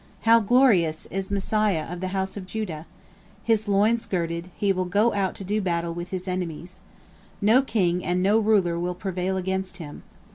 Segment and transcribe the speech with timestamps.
[0.21, 2.87] How glorious is Messiah of the House of Judah!
[3.43, 6.77] His loins girded, he will go out to do battle with his enemies.
[7.39, 10.01] No king and no ruler will prevail against him.